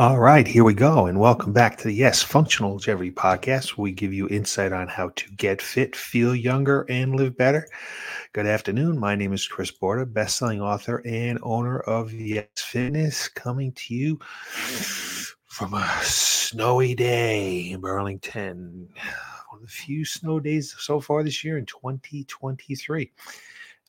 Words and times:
All 0.00 0.18
right, 0.18 0.48
here 0.48 0.64
we 0.64 0.72
go. 0.72 1.08
And 1.08 1.20
welcome 1.20 1.52
back 1.52 1.76
to 1.76 1.84
the 1.84 1.92
Yes 1.92 2.22
Functional 2.22 2.70
Longevity 2.70 3.10
podcast. 3.10 3.76
We 3.76 3.92
give 3.92 4.14
you 4.14 4.30
insight 4.30 4.72
on 4.72 4.88
how 4.88 5.10
to 5.10 5.30
get 5.32 5.60
fit, 5.60 5.94
feel 5.94 6.34
younger, 6.34 6.86
and 6.88 7.16
live 7.16 7.36
better. 7.36 7.68
Good 8.32 8.46
afternoon. 8.46 8.98
My 8.98 9.14
name 9.14 9.34
is 9.34 9.46
Chris 9.46 9.70
Borda, 9.70 10.10
best-selling 10.10 10.62
author 10.62 11.02
and 11.04 11.38
owner 11.42 11.80
of 11.80 12.14
Yes 12.14 12.46
Fitness, 12.56 13.28
coming 13.28 13.72
to 13.72 13.94
you 13.94 14.18
from 15.44 15.74
a 15.74 15.86
snowy 16.00 16.94
day 16.94 17.72
in 17.72 17.82
Burlington. 17.82 18.88
One 19.50 19.60
of 19.60 19.60
the 19.60 19.68
few 19.68 20.06
snow 20.06 20.40
days 20.40 20.74
so 20.78 20.98
far 21.00 21.22
this 21.22 21.44
year 21.44 21.58
in 21.58 21.66
2023. 21.66 23.12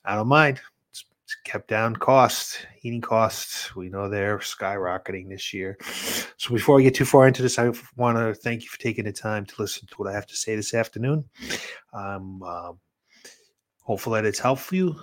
I 0.03 0.15
don't 0.15 0.27
mind 0.27 0.59
kept 1.43 1.67
down 1.67 1.95
costs, 1.95 2.57
heating 2.75 3.01
costs. 3.01 3.75
We 3.75 3.89
know 3.89 4.09
they're 4.09 4.39
skyrocketing 4.39 5.29
this 5.29 5.53
year. 5.53 5.77
So 6.37 6.53
before 6.53 6.79
I 6.79 6.83
get 6.83 6.95
too 6.95 7.05
far 7.05 7.27
into 7.27 7.41
this, 7.41 7.59
I 7.59 7.71
want 7.95 8.17
to 8.17 8.33
thank 8.33 8.63
you 8.63 8.69
for 8.69 8.79
taking 8.79 9.05
the 9.05 9.11
time 9.11 9.45
to 9.45 9.61
listen 9.61 9.87
to 9.87 9.95
what 9.95 10.09
I 10.09 10.13
have 10.13 10.27
to 10.27 10.35
say 10.35 10.55
this 10.55 10.73
afternoon. 10.73 11.25
I'm 11.93 12.41
uh, 12.43 12.73
hopeful 13.79 14.13
that 14.13 14.25
it's 14.25 14.39
helpful 14.39 14.95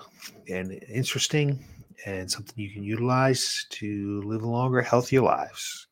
and 0.48 0.72
interesting 0.88 1.64
and 2.06 2.30
something 2.30 2.54
you 2.56 2.70
can 2.70 2.84
utilize 2.84 3.66
to 3.70 4.22
live 4.22 4.42
longer, 4.42 4.80
healthier 4.82 5.22
lives. 5.22 5.88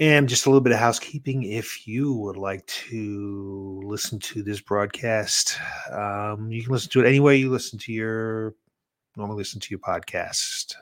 And 0.00 0.28
just 0.28 0.46
a 0.46 0.48
little 0.48 0.60
bit 0.60 0.72
of 0.72 0.78
housekeeping. 0.78 1.42
If 1.42 1.88
you 1.88 2.12
would 2.12 2.36
like 2.36 2.64
to 2.66 3.82
listen 3.84 4.20
to 4.20 4.44
this 4.44 4.60
broadcast, 4.60 5.58
um, 5.90 6.52
you 6.52 6.62
can 6.62 6.72
listen 6.72 6.90
to 6.92 7.04
it 7.04 7.08
any 7.08 7.18
way 7.18 7.36
you 7.36 7.50
listen 7.50 7.80
to 7.80 7.92
your 7.92 8.54
normally 9.18 9.38
listen 9.38 9.60
to 9.60 9.70
your 9.70 9.80
podcast, 9.80 10.76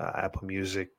uh, 0.00 0.10
Apple 0.16 0.46
Music, 0.46 0.90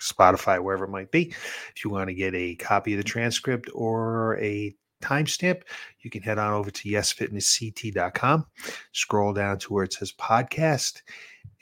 Spotify, 0.00 0.62
wherever 0.62 0.84
it 0.84 0.90
might 0.90 1.10
be. 1.10 1.34
If 1.74 1.84
you 1.84 1.90
want 1.90 2.08
to 2.08 2.14
get 2.14 2.34
a 2.34 2.54
copy 2.54 2.92
of 2.92 2.98
the 2.98 3.04
transcript 3.04 3.68
or 3.74 4.38
a 4.38 4.74
timestamp, 5.02 5.62
you 6.00 6.10
can 6.10 6.22
head 6.22 6.38
on 6.38 6.52
over 6.52 6.70
to 6.70 6.88
yesfitnessct.com, 6.88 8.46
scroll 8.92 9.32
down 9.32 9.58
to 9.58 9.72
where 9.72 9.84
it 9.84 9.92
says 9.92 10.12
podcast, 10.12 11.02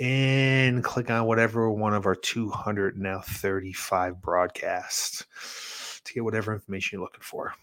and 0.03 0.83
click 0.83 1.11
on 1.11 1.27
whatever 1.27 1.71
one 1.71 1.95
of 1.95 2.07
our 2.07 2.17
200 2.17 2.99
now 2.99 3.21
35 3.21 4.21
broadcasts 4.21 5.25
to 6.05 6.13
get 6.13 6.25
whatever 6.25 6.53
information 6.53 6.97
you're 6.97 7.05
looking 7.05 7.21
for. 7.23 7.55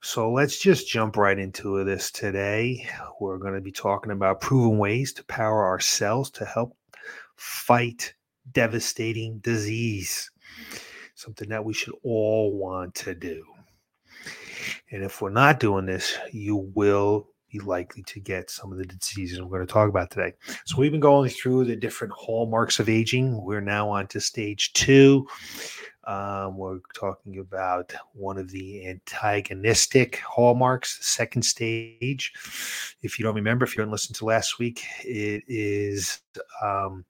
So 0.00 0.30
let's 0.30 0.60
just 0.60 0.88
jump 0.88 1.16
right 1.16 1.36
into 1.36 1.82
this 1.82 2.12
today. 2.12 2.88
We're 3.20 3.38
going 3.38 3.54
to 3.54 3.60
be 3.60 3.72
talking 3.72 4.12
about 4.12 4.40
proven 4.40 4.78
ways 4.78 5.12
to 5.14 5.24
power 5.24 5.64
our 5.64 5.80
cells 5.80 6.30
to 6.30 6.44
help 6.44 6.76
fight 7.34 8.14
devastating 8.52 9.38
disease, 9.38 10.30
something 11.16 11.48
that 11.48 11.64
we 11.64 11.74
should 11.74 11.94
all 12.04 12.56
want 12.56 12.94
to 12.94 13.16
do. 13.16 13.44
And 14.92 15.02
if 15.02 15.20
we're 15.20 15.30
not 15.30 15.58
doing 15.58 15.86
this, 15.86 16.16
you 16.30 16.70
will 16.76 17.30
be 17.58 17.64
likely 17.64 18.02
to 18.02 18.20
get 18.20 18.50
some 18.50 18.72
of 18.72 18.78
the 18.78 18.84
diseases 18.84 19.40
we're 19.40 19.58
going 19.58 19.66
to 19.66 19.72
talk 19.72 19.88
about 19.88 20.10
today. 20.10 20.32
So 20.64 20.78
we've 20.78 20.92
been 20.92 21.00
going 21.00 21.30
through 21.30 21.64
the 21.64 21.76
different 21.76 22.12
hallmarks 22.14 22.78
of 22.78 22.88
aging. 22.88 23.42
We're 23.42 23.60
now 23.60 23.88
on 23.88 24.06
to 24.08 24.20
stage 24.20 24.72
two. 24.72 25.26
Um, 26.04 26.56
we're 26.56 26.78
talking 26.94 27.38
about 27.38 27.92
one 28.12 28.38
of 28.38 28.50
the 28.50 28.86
antagonistic 28.86 30.18
hallmarks, 30.18 30.98
the 30.98 31.04
second 31.04 31.42
stage. 31.42 32.32
If 33.02 33.18
you 33.18 33.24
don't 33.24 33.34
remember, 33.34 33.64
if 33.64 33.76
you 33.76 33.82
didn't 33.82 33.92
listen 33.92 34.14
to 34.16 34.24
last 34.24 34.58
week, 34.58 34.84
it 35.04 35.42
is 35.48 36.20
um, 36.62 37.04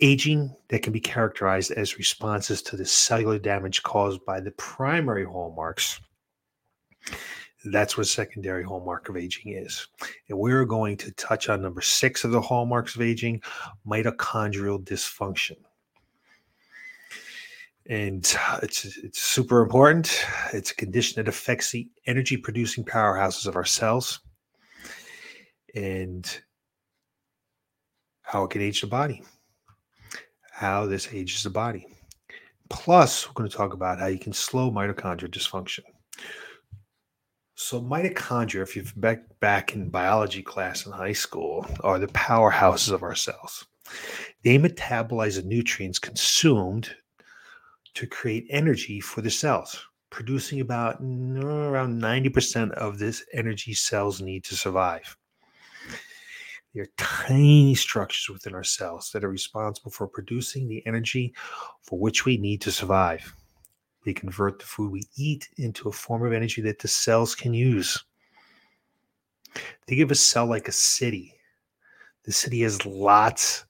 aging 0.00 0.54
that 0.68 0.82
can 0.82 0.92
be 0.92 1.00
characterized 1.00 1.70
as 1.72 1.96
responses 1.96 2.60
to 2.62 2.76
the 2.76 2.84
cellular 2.84 3.38
damage 3.38 3.82
caused 3.82 4.22
by 4.26 4.40
the 4.40 4.50
primary 4.52 5.24
hallmarks 5.24 5.98
that's 7.72 7.96
what 7.96 8.06
secondary 8.06 8.62
hallmark 8.62 9.08
of 9.08 9.16
aging 9.16 9.52
is. 9.52 9.86
And 10.28 10.38
we're 10.38 10.64
going 10.64 10.96
to 10.98 11.12
touch 11.12 11.48
on 11.48 11.62
number 11.62 11.80
six 11.80 12.24
of 12.24 12.30
the 12.30 12.40
hallmarks 12.40 12.94
of 12.94 13.02
aging 13.02 13.42
mitochondrial 13.86 14.82
dysfunction. 14.82 15.56
And 17.88 18.26
it's, 18.62 18.84
it's 18.98 19.20
super 19.20 19.62
important. 19.62 20.24
It's 20.52 20.72
a 20.72 20.76
condition 20.76 21.22
that 21.22 21.28
affects 21.28 21.70
the 21.70 21.88
energy 22.06 22.36
producing 22.36 22.84
powerhouses 22.84 23.46
of 23.46 23.54
our 23.54 23.64
cells 23.64 24.20
and 25.74 26.40
how 28.22 28.44
it 28.44 28.50
can 28.50 28.62
age 28.62 28.80
the 28.80 28.88
body, 28.88 29.22
how 30.50 30.86
this 30.86 31.08
ages 31.12 31.44
the 31.44 31.50
body. 31.50 31.86
Plus, 32.68 33.28
we're 33.28 33.34
going 33.34 33.48
to 33.48 33.56
talk 33.56 33.72
about 33.72 34.00
how 34.00 34.06
you 34.06 34.18
can 34.18 34.32
slow 34.32 34.70
mitochondrial 34.70 35.28
dysfunction. 35.28 35.84
So 37.58 37.80
mitochondria, 37.80 38.62
if 38.62 38.76
you've 38.76 38.92
back 39.00 39.22
back 39.40 39.74
in 39.74 39.88
biology 39.88 40.42
class 40.42 40.84
in 40.84 40.92
high 40.92 41.14
school, 41.14 41.66
are 41.80 41.98
the 41.98 42.06
powerhouses 42.08 42.92
of 42.92 43.02
our 43.02 43.14
cells. 43.14 43.64
They 44.44 44.58
metabolize 44.58 45.36
the 45.36 45.42
nutrients 45.42 45.98
consumed 45.98 46.94
to 47.94 48.06
create 48.06 48.46
energy 48.50 49.00
for 49.00 49.22
the 49.22 49.30
cells, 49.30 49.86
producing 50.10 50.60
about 50.60 51.00
around 51.00 51.98
90% 51.98 52.72
of 52.72 52.98
this 52.98 53.24
energy 53.32 53.72
cells 53.72 54.20
need 54.20 54.44
to 54.44 54.54
survive. 54.54 55.16
They're 56.74 56.88
tiny 56.98 57.74
structures 57.74 58.28
within 58.28 58.54
our 58.54 58.64
cells 58.64 59.10
that 59.12 59.24
are 59.24 59.30
responsible 59.30 59.90
for 59.90 60.06
producing 60.06 60.68
the 60.68 60.86
energy 60.86 61.32
for 61.80 61.98
which 61.98 62.26
we 62.26 62.36
need 62.36 62.60
to 62.60 62.70
survive. 62.70 63.34
They 64.06 64.14
convert 64.14 64.60
the 64.60 64.64
food 64.64 64.92
we 64.92 65.02
eat 65.16 65.48
into 65.56 65.88
a 65.88 65.92
form 65.92 66.24
of 66.24 66.32
energy 66.32 66.62
that 66.62 66.78
the 66.78 66.86
cells 66.86 67.34
can 67.34 67.52
use. 67.52 68.04
Think 69.88 70.00
of 70.00 70.12
a 70.12 70.14
cell 70.14 70.46
like 70.46 70.68
a 70.68 70.72
city. 70.72 71.34
The 72.22 72.30
city 72.30 72.60
has 72.62 72.86
lots, 72.86 73.64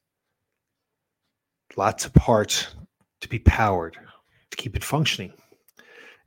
lots 1.78 2.04
of 2.04 2.12
parts 2.12 2.75
to 3.22 3.28
be 3.30 3.38
powered 3.38 3.96
to 4.50 4.56
keep 4.58 4.76
it 4.76 4.84
functioning. 4.84 5.32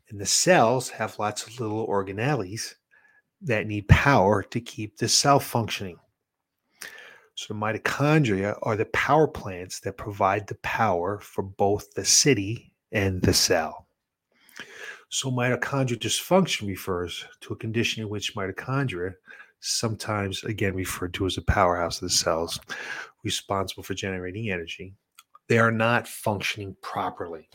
And 0.09 0.19
the 0.19 0.25
cells 0.25 0.90
have 0.90 1.19
lots 1.19 1.46
of 1.46 1.59
little 1.59 1.86
organelles 1.86 2.74
that 3.44 3.68
need 3.68 3.88
power 3.90 4.42
to 4.42 4.59
keep 4.59 4.98
the 4.98 5.08
cell 5.08 5.40
functioning. 5.40 5.98
So 7.36 7.53
the 7.53 7.59
mitochondria 7.59 8.58
are 8.64 8.75
the 8.75 8.86
power 8.86 9.28
plants 9.28 9.81
that 9.81 9.98
provide 9.98 10.48
the 10.48 10.58
power 10.64 11.19
for 11.19 11.44
both 11.44 11.94
the 11.94 12.06
city 12.06 12.74
and 12.92 13.22
the 13.22 13.36
cell. 13.36 13.86
So, 15.09 15.31
mitochondrial 15.31 15.97
dysfunction 15.97 16.68
refers 16.68 17.25
to 17.42 17.53
a 17.53 17.58
condition 17.58 18.03
in 18.03 18.09
which 18.09 18.36
mitochondria, 18.36 19.16
sometimes 19.59 20.44
again 20.44 20.75
referred 20.75 21.14
to 21.16 21.25
as 21.25 21.38
a 21.38 21.42
powerhouse 21.42 21.97
of 21.97 22.08
the 22.08 22.16
cells 22.16 22.59
responsible 23.24 23.84
for 23.84 23.94
generating 23.94 24.50
energy, 24.52 24.94
they 25.48 25.58
are 25.58 25.72
not 25.72 26.08
functioning 26.08 26.75
properly. 26.81 27.50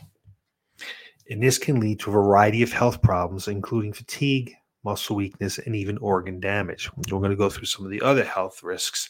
And 1.29 1.41
this 1.41 1.57
can 1.57 1.79
lead 1.79 1.99
to 2.01 2.11
a 2.11 2.13
variety 2.13 2.61
of 2.61 2.71
health 2.71 3.01
problems, 3.01 3.47
including 3.47 3.93
fatigue, 3.93 4.53
muscle 4.83 5.15
weakness, 5.15 5.57
and 5.57 5.75
even 5.75 5.97
organ 5.97 6.39
damage. 6.39 6.91
We're 6.95 7.19
going 7.19 7.31
to 7.31 7.37
go 7.37 7.49
through 7.49 7.65
some 7.65 7.85
of 7.85 7.91
the 7.91 8.01
other 8.01 8.23
health 8.23 8.61
risks 8.61 9.09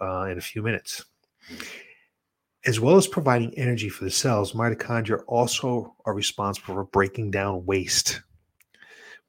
uh, 0.00 0.24
in 0.24 0.38
a 0.38 0.42
few 0.42 0.62
minutes. 0.62 1.04
As 2.66 2.78
well 2.78 2.96
as 2.96 3.06
providing 3.06 3.56
energy 3.56 3.88
for 3.88 4.04
the 4.04 4.10
cells, 4.10 4.52
mitochondria 4.52 5.22
also 5.26 5.94
are 6.04 6.14
responsible 6.14 6.74
for 6.74 6.84
breaking 6.84 7.30
down 7.30 7.64
waste, 7.64 8.20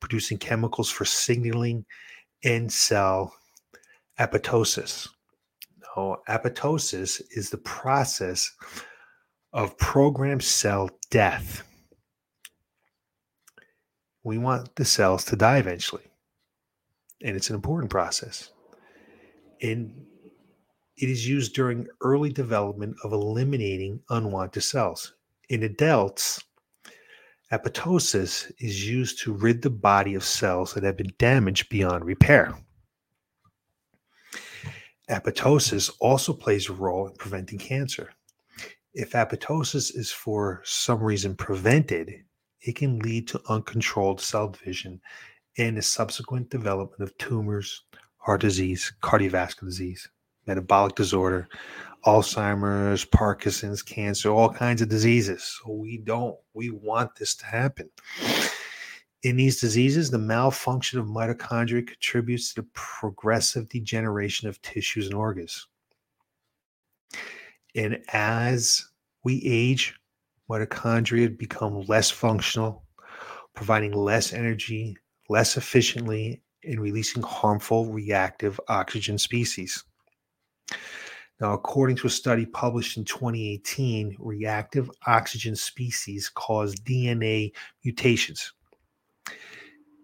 producing 0.01 0.37
chemicals 0.37 0.89
for 0.89 1.05
signaling 1.05 1.85
end 2.43 2.73
cell 2.73 3.33
apoptosis. 4.19 5.07
Now, 5.95 6.17
apoptosis 6.27 7.21
is 7.31 7.49
the 7.49 7.57
process 7.57 8.51
of 9.53 9.77
programmed 9.77 10.43
cell 10.43 10.89
death. 11.09 11.63
We 14.23 14.37
want 14.37 14.75
the 14.75 14.85
cells 14.85 15.23
to 15.25 15.37
die 15.37 15.57
eventually, 15.57 16.03
and 17.23 17.37
it's 17.37 17.49
an 17.49 17.55
important 17.55 17.89
process. 17.89 18.51
And 19.61 20.05
it 21.01 21.09
is 21.09 21.27
used 21.27 21.55
during 21.55 21.87
early 22.01 22.31
development 22.31 22.95
of 23.03 23.11
eliminating 23.11 23.99
unwanted 24.11 24.61
cells. 24.61 25.13
In 25.49 25.63
adults, 25.63 26.43
apoptosis 27.51 28.51
is 28.59 28.87
used 28.87 29.19
to 29.23 29.33
rid 29.33 29.63
the 29.63 29.71
body 29.71 30.13
of 30.13 30.23
cells 30.23 30.75
that 30.75 30.83
have 30.83 30.97
been 30.97 31.11
damaged 31.17 31.69
beyond 31.69 32.05
repair. 32.05 32.53
Apoptosis 35.09 35.91
also 35.99 36.33
plays 36.33 36.69
a 36.69 36.73
role 36.73 37.07
in 37.07 37.15
preventing 37.15 37.57
cancer. 37.57 38.13
If 38.93 39.11
apoptosis 39.11 39.95
is 39.95 40.11
for 40.11 40.61
some 40.63 41.01
reason 41.01 41.35
prevented, 41.35 42.13
it 42.61 42.75
can 42.75 42.99
lead 42.99 43.27
to 43.29 43.41
uncontrolled 43.49 44.21
cell 44.21 44.49
division 44.49 45.01
and 45.57 45.77
the 45.77 45.81
subsequent 45.81 46.51
development 46.51 47.01
of 47.01 47.17
tumors, 47.17 47.83
heart 48.17 48.41
disease, 48.41 48.93
cardiovascular 49.01 49.65
disease, 49.65 50.07
metabolic 50.47 50.95
disorder, 50.95 51.47
Alzheimer's, 52.05 53.05
Parkinson's, 53.05 53.83
cancer, 53.83 54.29
all 54.31 54.49
kinds 54.49 54.81
of 54.81 54.89
diseases. 54.89 55.59
So 55.63 55.71
we 55.71 55.97
don't, 55.97 56.35
we 56.53 56.71
want 56.71 57.15
this 57.15 57.35
to 57.35 57.45
happen. 57.45 57.89
In 59.23 59.35
these 59.35 59.61
diseases, 59.61 60.09
the 60.09 60.17
malfunction 60.17 60.99
of 60.99 61.05
mitochondria 61.05 61.85
contributes 61.85 62.53
to 62.53 62.61
the 62.61 62.67
progressive 62.73 63.69
degeneration 63.69 64.47
of 64.47 64.61
tissues 64.63 65.05
and 65.05 65.15
organs. 65.15 65.67
And 67.75 67.99
as 68.11 68.83
we 69.23 69.43
age, 69.45 69.95
mitochondria 70.49 71.37
become 71.37 71.81
less 71.81 72.09
functional, 72.09 72.83
providing 73.53 73.93
less 73.93 74.33
energy, 74.33 74.97
less 75.29 75.55
efficiently, 75.55 76.41
and 76.63 76.79
releasing 76.79 77.21
harmful 77.21 77.85
reactive 77.85 78.59
oxygen 78.67 79.19
species. 79.19 79.83
Now, 81.39 81.53
according 81.53 81.95
to 81.97 82.07
a 82.07 82.09
study 82.09 82.45
published 82.45 82.97
in 82.97 83.05
2018, 83.05 84.15
reactive 84.19 84.91
oxygen 85.07 85.55
species 85.55 86.29
cause 86.29 86.75
DNA 86.75 87.51
mutations, 87.83 88.53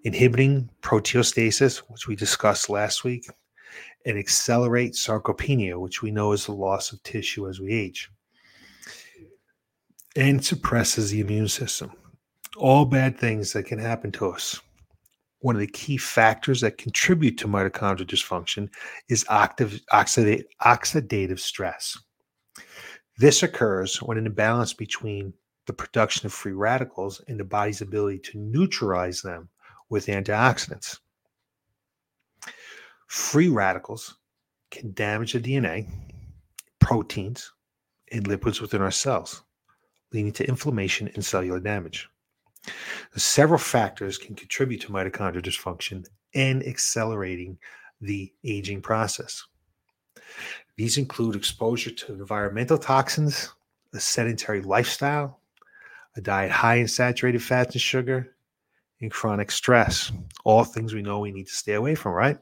inhibiting 0.04 0.68
proteostasis, 0.82 1.78
which 1.90 2.08
we 2.08 2.16
discussed 2.16 2.72
last 2.72 3.04
week, 3.04 3.28
and 4.08 4.18
accelerate 4.18 4.94
sarcopenia, 4.94 5.80
which 5.80 6.02
we 6.02 6.10
know 6.10 6.32
is 6.32 6.46
the 6.46 6.54
loss 6.54 6.92
of 6.92 7.04
tissue 7.04 7.48
as 7.48 7.60
we 7.60 7.72
age, 7.72 8.10
and 10.16 10.44
suppresses 10.44 11.12
the 11.12 11.20
immune 11.20 11.48
system. 11.48 11.92
All 12.56 12.86
bad 12.86 13.20
things 13.20 13.54
that 13.54 13.68
can 13.68 13.78
happen 13.78 14.12
to 14.14 14.30
us. 14.32 14.60
One 15.48 15.56
of 15.56 15.62
the 15.62 15.68
key 15.68 15.96
factors 15.96 16.60
that 16.60 16.78
contribute 16.78 17.38
to 17.38 17.48
mitochondrial 17.48 18.06
dysfunction 18.06 18.68
is 19.08 19.24
oxidative, 19.30 20.44
oxidative 20.62 21.40
stress. 21.40 21.98
This 23.18 23.44
occurs 23.44 24.02
when 24.02 24.18
an 24.18 24.26
imbalance 24.26 24.74
between 24.74 25.34
the 25.66 25.72
production 25.72 26.26
of 26.26 26.34
free 26.34 26.52
radicals 26.52 27.22
and 27.30 27.40
the 27.40 27.46
body's 27.46 27.80
ability 27.80 28.20
to 28.26 28.38
neutralize 28.38 29.22
them 29.22 29.48
with 29.90 30.08
antioxidants. 30.08 31.00
Free 33.08 33.48
radicals 33.48 34.18
can 34.70 34.92
damage 34.96 35.32
the 35.32 35.40
DNA, 35.40 35.88
proteins, 36.80 37.54
and 38.12 38.26
lipids 38.26 38.60
within 38.60 38.82
our 38.82 38.92
cells, 38.92 39.44
leading 40.12 40.34
to 40.34 40.46
inflammation 40.46 41.10
and 41.16 41.24
cellular 41.24 41.62
damage. 41.62 42.10
Several 43.16 43.58
factors 43.58 44.18
can 44.18 44.36
contribute 44.36 44.82
to 44.82 44.90
mitochondrial 44.90 45.42
dysfunction 45.42 46.06
and 46.34 46.66
accelerating 46.66 47.58
the 48.02 48.32
aging 48.44 48.82
process. 48.82 49.44
These 50.76 50.98
include 50.98 51.36
exposure 51.36 51.92
to 51.92 52.14
environmental 52.14 52.78
toxins, 52.78 53.52
a 53.94 54.00
sedentary 54.00 54.62
lifestyle, 54.62 55.40
a 56.16 56.22
diet 56.22 56.52
high 56.52 56.76
in 56.76 56.88
saturated 56.88 57.42
fats 57.42 57.74
and 57.74 57.82
sugar, 57.82 58.36
and 59.02 59.12
chronic 59.12 59.52
stress. 59.52 60.12
All 60.44 60.64
things 60.64 60.94
we 60.94 61.02
know 61.02 61.20
we 61.20 61.32
need 61.32 61.48
to 61.48 61.54
stay 61.54 61.74
away 61.74 61.96
from, 61.96 62.14
right? 62.14 62.38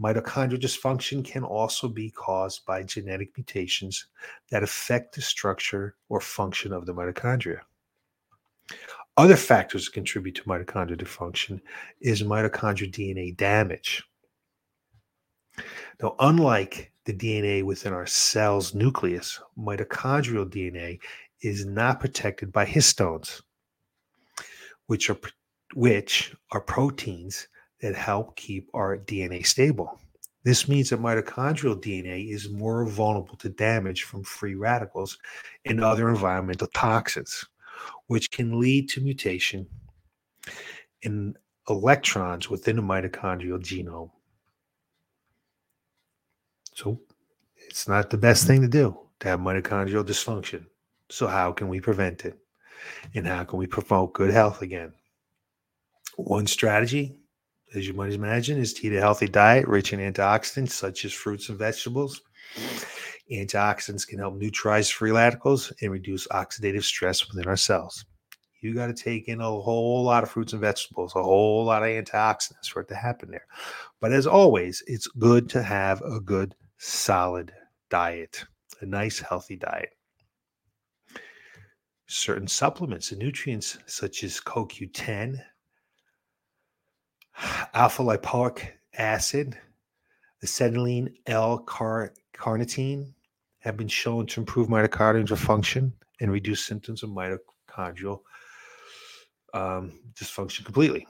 Mitochondrial 0.00 0.60
dysfunction 0.60 1.24
can 1.24 1.42
also 1.42 1.88
be 1.88 2.10
caused 2.10 2.66
by 2.66 2.82
genetic 2.82 3.36
mutations 3.36 4.06
that 4.50 4.62
affect 4.62 5.14
the 5.14 5.22
structure 5.22 5.96
or 6.08 6.20
function 6.20 6.72
of 6.72 6.84
the 6.84 6.92
mitochondria. 6.92 7.60
Other 9.18 9.36
factors 9.36 9.86
that 9.86 9.94
contribute 9.94 10.34
to 10.34 10.42
mitochondrial 10.42 10.98
dysfunction 10.98 11.60
is 12.02 12.22
mitochondrial 12.22 12.92
DNA 12.92 13.34
damage. 13.34 14.04
Now, 16.02 16.16
unlike 16.18 16.92
the 17.06 17.14
DNA 17.14 17.62
within 17.62 17.94
our 17.94 18.06
cell's 18.06 18.74
nucleus, 18.74 19.40
mitochondrial 19.58 20.50
DNA 20.50 20.98
is 21.40 21.64
not 21.64 21.98
protected 21.98 22.52
by 22.52 22.66
histones, 22.66 23.40
which 24.86 25.08
are 25.08 25.18
which 25.74 26.34
are 26.52 26.60
proteins 26.60 27.48
that 27.80 27.94
help 27.94 28.36
keep 28.36 28.68
our 28.74 28.98
DNA 28.98 29.46
stable. 29.46 29.98
This 30.44 30.68
means 30.68 30.90
that 30.90 31.00
mitochondrial 31.00 31.80
DNA 31.82 32.30
is 32.30 32.50
more 32.50 32.86
vulnerable 32.86 33.36
to 33.36 33.48
damage 33.48 34.02
from 34.02 34.22
free 34.22 34.54
radicals 34.54 35.18
and 35.64 35.82
other 35.82 36.10
environmental 36.10 36.68
toxins 36.68 37.46
which 38.06 38.30
can 38.30 38.58
lead 38.58 38.88
to 38.90 39.00
mutation 39.00 39.66
in 41.02 41.34
electrons 41.68 42.48
within 42.48 42.76
the 42.76 42.82
mitochondrial 42.82 43.60
genome. 43.60 44.10
So 46.74 47.00
it's 47.68 47.88
not 47.88 48.10
the 48.10 48.18
best 48.18 48.46
thing 48.46 48.60
to 48.62 48.68
do 48.68 48.98
to 49.20 49.28
have 49.28 49.40
mitochondrial 49.40 50.04
dysfunction. 50.04 50.66
So, 51.08 51.26
how 51.26 51.52
can 51.52 51.68
we 51.68 51.80
prevent 51.80 52.24
it? 52.24 52.36
And 53.14 53.26
how 53.26 53.44
can 53.44 53.58
we 53.58 53.66
promote 53.66 54.12
good 54.12 54.30
health 54.30 54.62
again? 54.62 54.92
One 56.16 56.46
strategy, 56.46 57.16
as 57.74 57.86
you 57.86 57.94
might 57.94 58.12
imagine, 58.12 58.58
is 58.58 58.74
to 58.74 58.86
eat 58.86 58.96
a 58.96 59.00
healthy 59.00 59.28
diet 59.28 59.68
rich 59.68 59.92
in 59.92 60.00
antioxidants 60.00 60.72
such 60.72 61.04
as 61.04 61.12
fruits 61.12 61.48
and 61.48 61.58
vegetables 61.58 62.22
Antioxidants 63.30 64.06
can 64.06 64.18
help 64.18 64.36
neutralize 64.36 64.88
free 64.88 65.10
radicals 65.10 65.72
and 65.82 65.90
reduce 65.90 66.28
oxidative 66.28 66.84
stress 66.84 67.28
within 67.28 67.48
our 67.48 67.56
cells. 67.56 68.04
You 68.60 68.74
got 68.74 68.86
to 68.86 68.94
take 68.94 69.28
in 69.28 69.40
a 69.40 69.44
whole 69.50 70.02
lot 70.04 70.22
of 70.22 70.30
fruits 70.30 70.52
and 70.52 70.62
vegetables, 70.62 71.14
a 71.14 71.22
whole 71.22 71.64
lot 71.64 71.82
of 71.82 71.88
antioxidants 71.88 72.68
for 72.68 72.80
it 72.80 72.88
to 72.88 72.94
happen 72.94 73.30
there. 73.30 73.46
But 74.00 74.12
as 74.12 74.26
always, 74.26 74.82
it's 74.86 75.06
good 75.06 75.48
to 75.50 75.62
have 75.62 76.00
a 76.02 76.20
good, 76.20 76.54
solid 76.78 77.52
diet, 77.90 78.44
a 78.80 78.86
nice, 78.86 79.18
healthy 79.18 79.56
diet. 79.56 79.90
Certain 82.06 82.46
supplements 82.46 83.10
and 83.10 83.20
nutrients, 83.20 83.78
such 83.86 84.22
as 84.22 84.40
CoQ10, 84.40 85.38
alpha 87.74 88.02
lipoic 88.02 88.68
acid, 88.96 89.58
acetyl 90.44 91.12
L 91.26 91.64
carnitine, 91.66 93.12
have 93.66 93.76
been 93.76 93.88
shown 93.88 94.26
to 94.26 94.40
improve 94.40 94.68
mitochondrial 94.68 95.36
function 95.36 95.92
and 96.20 96.30
reduce 96.30 96.64
symptoms 96.64 97.02
of 97.02 97.10
mitochondrial 97.10 98.20
um, 99.52 99.92
dysfunction 100.14 100.64
completely. 100.64 101.06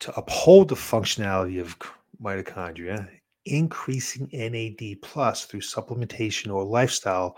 To 0.00 0.18
uphold 0.18 0.68
the 0.68 0.76
functionality 0.76 1.60
of 1.60 1.76
mitochondria, 2.22 3.06
increasing 3.44 4.30
NAD 4.32 5.02
plus 5.02 5.44
through 5.44 5.60
supplementation 5.60 6.52
or 6.52 6.64
lifestyle 6.64 7.36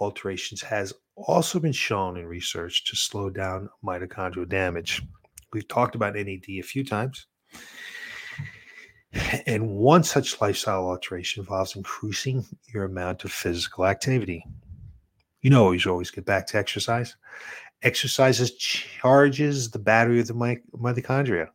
alterations 0.00 0.60
has 0.62 0.92
also 1.14 1.60
been 1.60 1.72
shown 1.72 2.16
in 2.16 2.26
research 2.26 2.84
to 2.86 2.96
slow 2.96 3.30
down 3.30 3.68
mitochondrial 3.84 4.48
damage. 4.48 5.02
We've 5.52 5.68
talked 5.68 5.94
about 5.94 6.14
NAD 6.14 6.48
a 6.48 6.62
few 6.62 6.84
times. 6.84 7.26
And 9.46 9.70
one 9.70 10.04
such 10.04 10.40
lifestyle 10.40 10.86
alteration 10.86 11.40
involves 11.42 11.76
increasing 11.76 12.44
your 12.72 12.84
amount 12.84 13.24
of 13.24 13.32
physical 13.32 13.86
activity. 13.86 14.44
You 15.40 15.50
know, 15.50 15.72
you 15.72 15.90
always 15.90 16.10
get 16.10 16.26
back 16.26 16.46
to 16.48 16.58
exercise. 16.58 17.16
Exercise 17.82 18.50
charges 18.52 19.70
the 19.70 19.78
battery 19.78 20.20
of 20.20 20.26
the 20.26 20.34
mitochondria. 20.34 21.48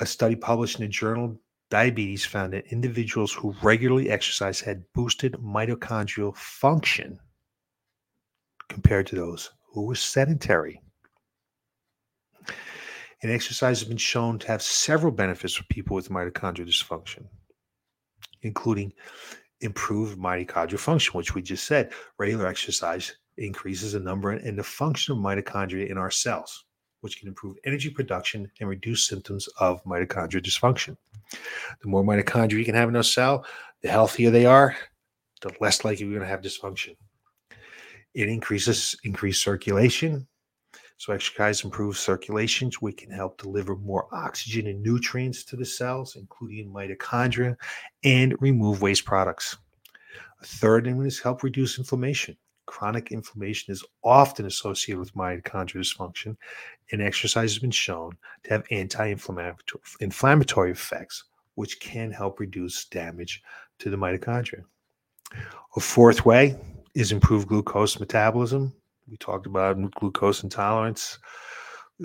A 0.00 0.06
study 0.06 0.36
published 0.36 0.78
in 0.78 0.86
the 0.86 0.88
journal 0.88 1.38
Diabetes 1.70 2.24
found 2.24 2.54
that 2.54 2.72
individuals 2.72 3.32
who 3.32 3.54
regularly 3.62 4.08
exercise 4.08 4.60
had 4.60 4.90
boosted 4.94 5.34
mitochondrial 5.34 6.34
function 6.34 7.20
compared 8.68 9.06
to 9.08 9.16
those 9.16 9.50
who 9.72 9.84
were 9.84 9.94
sedentary. 9.94 10.80
And 13.22 13.32
exercise 13.32 13.80
has 13.80 13.88
been 13.88 13.96
shown 13.96 14.38
to 14.40 14.46
have 14.46 14.62
several 14.62 15.12
benefits 15.12 15.54
for 15.54 15.64
people 15.64 15.96
with 15.96 16.08
mitochondrial 16.08 16.68
dysfunction, 16.68 17.26
including 18.42 18.92
improved 19.60 20.18
mitochondrial 20.18 20.78
function, 20.78 21.14
which 21.14 21.34
we 21.34 21.42
just 21.42 21.66
said. 21.66 21.92
Regular 22.18 22.46
exercise 22.46 23.16
increases 23.36 23.92
the 23.92 24.00
number 24.00 24.30
and 24.30 24.58
the 24.58 24.62
function 24.62 25.12
of 25.12 25.18
mitochondria 25.18 25.90
in 25.90 25.98
our 25.98 26.10
cells, 26.10 26.64
which 27.00 27.18
can 27.18 27.28
improve 27.28 27.56
energy 27.64 27.90
production 27.90 28.50
and 28.60 28.68
reduce 28.68 29.06
symptoms 29.06 29.48
of 29.58 29.82
mitochondrial 29.84 30.42
dysfunction. 30.42 30.96
The 31.82 31.88
more 31.88 32.04
mitochondria 32.04 32.58
you 32.58 32.64
can 32.64 32.74
have 32.74 32.88
in 32.88 32.96
a 32.96 33.02
cell, 33.02 33.44
the 33.82 33.88
healthier 33.88 34.30
they 34.30 34.46
are, 34.46 34.76
the 35.42 35.52
less 35.60 35.84
likely 35.84 36.06
you're 36.06 36.14
going 36.14 36.26
to 36.26 36.30
have 36.30 36.40
dysfunction. 36.40 36.96
It 38.14 38.28
increases 38.28 38.96
increased 39.04 39.42
circulation, 39.42 40.26
so 40.98 41.12
exercise 41.12 41.64
improves 41.64 42.00
circulation. 42.00 42.70
We 42.82 42.92
can 42.92 43.10
help 43.10 43.40
deliver 43.40 43.76
more 43.76 44.08
oxygen 44.12 44.66
and 44.66 44.82
nutrients 44.82 45.44
to 45.44 45.56
the 45.56 45.64
cells, 45.64 46.16
including 46.16 46.72
mitochondria, 46.72 47.56
and 48.02 48.36
remove 48.40 48.82
waste 48.82 49.04
products. 49.04 49.56
A 50.42 50.44
third 50.44 50.86
one 50.86 51.06
is 51.06 51.20
help 51.20 51.42
reduce 51.44 51.78
inflammation. 51.78 52.36
Chronic 52.66 53.12
inflammation 53.12 53.72
is 53.72 53.84
often 54.02 54.44
associated 54.46 54.98
with 54.98 55.14
mitochondrial 55.14 55.78
dysfunction, 55.78 56.36
and 56.92 57.00
exercise 57.00 57.52
has 57.52 57.58
been 57.60 57.70
shown 57.70 58.12
to 58.44 58.50
have 58.50 58.64
anti 58.70 59.06
inflammatory 60.00 60.70
effects, 60.72 61.24
which 61.54 61.80
can 61.80 62.10
help 62.10 62.40
reduce 62.40 62.84
damage 62.86 63.42
to 63.78 63.88
the 63.88 63.96
mitochondria. 63.96 64.64
A 65.76 65.80
fourth 65.80 66.26
way 66.26 66.56
is 66.94 67.12
improved 67.12 67.48
glucose 67.48 68.00
metabolism. 68.00 68.72
We 69.10 69.16
talked 69.16 69.46
about 69.46 69.90
glucose 69.92 70.42
intolerance 70.42 71.18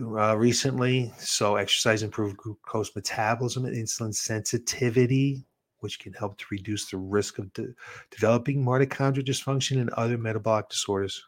uh, 0.02 0.38
recently. 0.38 1.14
So, 1.18 1.56
exercise 1.56 2.04
improves 2.04 2.36
glucose 2.36 2.96
metabolism 2.96 3.66
and 3.66 3.76
insulin 3.76 4.14
sensitivity, 4.14 5.46
which 5.80 6.00
can 6.00 6.14
help 6.14 6.38
to 6.38 6.46
reduce 6.52 6.90
the 6.90 6.98
risk 6.98 7.40
of 7.40 7.52
de- 7.54 7.74
developing 8.12 8.64
mitochondrial 8.64 9.26
dysfunction 9.26 9.82
and 9.82 9.90
other 9.92 10.18
metabolic 10.18 10.70
disorders. 10.70 11.24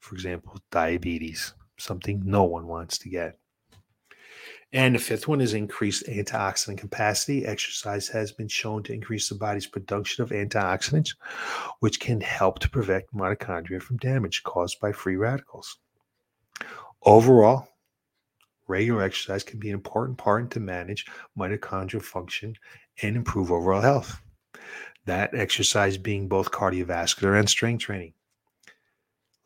For 0.00 0.14
example, 0.14 0.58
diabetes, 0.70 1.54
something 1.78 2.22
no 2.24 2.44
one 2.44 2.66
wants 2.66 2.98
to 2.98 3.08
get. 3.08 3.39
And 4.72 4.94
the 4.94 5.00
fifth 5.00 5.26
one 5.26 5.40
is 5.40 5.52
increased 5.52 6.06
antioxidant 6.06 6.78
capacity. 6.78 7.44
Exercise 7.44 8.06
has 8.08 8.30
been 8.30 8.46
shown 8.46 8.84
to 8.84 8.92
increase 8.92 9.28
the 9.28 9.34
body's 9.34 9.66
production 9.66 10.22
of 10.22 10.30
antioxidants, 10.30 11.16
which 11.80 11.98
can 11.98 12.20
help 12.20 12.60
to 12.60 12.70
prevent 12.70 13.04
mitochondria 13.12 13.82
from 13.82 13.96
damage 13.96 14.44
caused 14.44 14.78
by 14.78 14.92
free 14.92 15.16
radicals. 15.16 15.78
Overall, 17.02 17.68
regular 18.68 19.02
exercise 19.02 19.42
can 19.42 19.58
be 19.58 19.70
an 19.70 19.74
important 19.74 20.18
part 20.18 20.50
to 20.52 20.60
manage 20.60 21.04
mitochondrial 21.36 22.02
function 22.02 22.54
and 23.02 23.16
improve 23.16 23.50
overall 23.50 23.80
health. 23.80 24.20
That 25.06 25.34
exercise 25.34 25.96
being 25.98 26.28
both 26.28 26.52
cardiovascular 26.52 27.36
and 27.38 27.48
strength 27.48 27.82
training. 27.82 28.12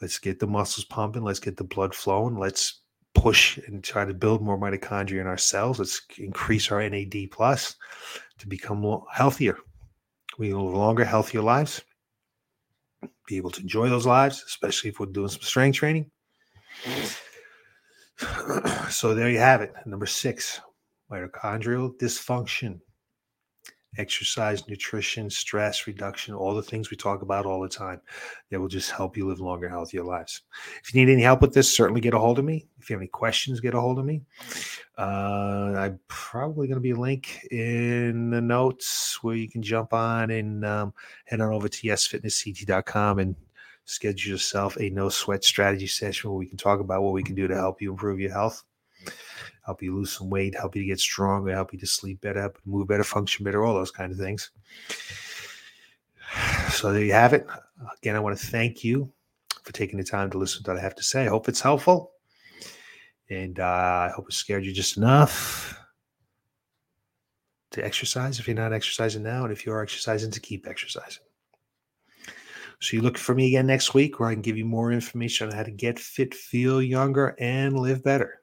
Let's 0.02 0.18
get 0.18 0.38
the 0.38 0.46
muscles 0.46 0.84
pumping. 0.84 1.22
Let's 1.22 1.40
get 1.40 1.56
the 1.56 1.64
blood 1.64 1.94
flowing. 1.94 2.36
Let's 2.36 2.80
push 3.24 3.56
and 3.66 3.82
try 3.82 4.04
to 4.04 4.12
build 4.12 4.42
more 4.42 4.58
mitochondria 4.58 5.22
in 5.22 5.26
our 5.26 5.38
cells. 5.38 5.78
Let's 5.78 6.02
increase 6.18 6.70
our 6.70 6.86
NAD 6.86 7.30
plus 7.30 7.74
to 8.36 8.46
become 8.46 9.00
healthier. 9.10 9.56
We 10.38 10.52
live 10.52 10.74
longer, 10.74 11.06
healthier 11.06 11.40
lives. 11.40 11.80
Be 13.26 13.38
able 13.38 13.48
to 13.52 13.62
enjoy 13.62 13.88
those 13.88 14.04
lives, 14.04 14.44
especially 14.46 14.90
if 14.90 15.00
we're 15.00 15.06
doing 15.06 15.28
some 15.28 15.40
strength 15.40 15.76
training. 15.76 16.10
so 18.90 19.14
there 19.14 19.30
you 19.30 19.38
have 19.38 19.62
it. 19.62 19.72
Number 19.86 20.04
six, 20.04 20.60
mitochondrial 21.10 21.96
dysfunction 21.96 22.78
exercise, 23.98 24.66
nutrition, 24.68 25.30
stress 25.30 25.86
reduction, 25.86 26.34
all 26.34 26.54
the 26.54 26.62
things 26.62 26.90
we 26.90 26.96
talk 26.96 27.22
about 27.22 27.46
all 27.46 27.60
the 27.60 27.68
time 27.68 28.00
that 28.50 28.60
will 28.60 28.68
just 28.68 28.90
help 28.90 29.16
you 29.16 29.28
live 29.28 29.40
longer, 29.40 29.68
healthier 29.68 30.02
lives. 30.02 30.42
If 30.82 30.94
you 30.94 31.04
need 31.04 31.12
any 31.12 31.22
help 31.22 31.40
with 31.40 31.54
this, 31.54 31.74
certainly 31.74 32.00
get 32.00 32.14
a 32.14 32.18
hold 32.18 32.38
of 32.38 32.44
me. 32.44 32.66
If 32.80 32.90
you 32.90 32.94
have 32.94 33.00
any 33.00 33.08
questions, 33.08 33.60
get 33.60 33.74
a 33.74 33.80
hold 33.80 33.98
of 33.98 34.04
me. 34.04 34.22
Uh, 34.98 35.74
I'm 35.76 36.00
probably 36.08 36.66
going 36.66 36.76
to 36.76 36.80
be 36.80 36.90
a 36.90 36.96
link 36.96 37.46
in 37.50 38.30
the 38.30 38.40
notes 38.40 39.22
where 39.22 39.36
you 39.36 39.48
can 39.48 39.62
jump 39.62 39.92
on 39.92 40.30
and 40.30 40.64
um, 40.64 40.94
head 41.24 41.40
on 41.40 41.52
over 41.52 41.68
to 41.68 41.88
yesfitnessct.com 41.88 43.18
and 43.18 43.36
schedule 43.86 44.32
yourself 44.32 44.76
a 44.78 44.90
no 44.90 45.08
sweat 45.08 45.44
strategy 45.44 45.86
session 45.86 46.30
where 46.30 46.38
we 46.38 46.46
can 46.46 46.56
talk 46.56 46.80
about 46.80 47.02
what 47.02 47.12
we 47.12 47.22
can 47.22 47.34
do 47.34 47.46
to 47.46 47.54
help 47.54 47.82
you 47.82 47.90
improve 47.90 48.18
your 48.18 48.32
health 48.32 48.64
help 49.64 49.82
you 49.82 49.94
lose 49.94 50.12
some 50.12 50.30
weight, 50.30 50.54
help 50.54 50.76
you 50.76 50.82
to 50.82 50.86
get 50.86 51.00
stronger, 51.00 51.52
help 51.52 51.72
you 51.72 51.78
to 51.78 51.86
sleep 51.86 52.20
better, 52.20 52.52
move 52.64 52.86
better, 52.88 53.04
function 53.04 53.44
better, 53.44 53.64
all 53.64 53.74
those 53.74 53.90
kind 53.90 54.12
of 54.12 54.18
things. 54.18 54.50
So 56.70 56.92
there 56.92 57.04
you 57.04 57.12
have 57.12 57.34
it. 57.34 57.46
Again, 57.98 58.16
I 58.16 58.18
want 58.18 58.36
to 58.36 58.46
thank 58.46 58.82
you 58.82 59.12
for 59.62 59.72
taking 59.72 59.96
the 59.96 60.04
time 60.04 60.28
to 60.30 60.38
listen 60.38 60.64
to 60.64 60.72
what 60.72 60.78
I 60.78 60.82
have 60.82 60.96
to 60.96 61.04
say. 61.04 61.24
I 61.24 61.28
hope 61.28 61.48
it's 61.48 61.60
helpful. 61.60 62.10
And 63.30 63.60
uh, 63.60 64.08
I 64.08 64.12
hope 64.14 64.26
it 64.28 64.34
scared 64.34 64.64
you 64.64 64.72
just 64.72 64.96
enough 64.96 65.78
to 67.70 67.84
exercise 67.84 68.38
if 68.38 68.48
you're 68.48 68.56
not 68.56 68.72
exercising 68.72 69.22
now, 69.22 69.44
and 69.44 69.52
if 69.52 69.64
you 69.64 69.72
are 69.72 69.82
exercising, 69.82 70.30
to 70.32 70.40
keep 70.40 70.66
exercising. 70.66 71.22
So 72.80 72.96
you 72.96 73.02
look 73.02 73.16
for 73.16 73.34
me 73.34 73.48
again 73.48 73.66
next 73.66 73.94
week 73.94 74.18
where 74.18 74.28
I 74.28 74.34
can 74.34 74.42
give 74.42 74.58
you 74.58 74.64
more 74.64 74.92
information 74.92 75.48
on 75.48 75.54
how 75.54 75.62
to 75.62 75.70
get 75.70 75.98
fit, 75.98 76.34
feel 76.34 76.82
younger, 76.82 77.34
and 77.38 77.78
live 77.78 78.02
better. 78.02 78.42